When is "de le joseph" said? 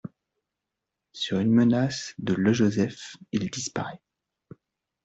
2.17-3.17